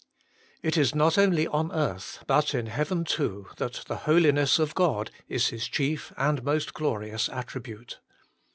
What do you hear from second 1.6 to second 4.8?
earth, but in heaven too, that the Holiness of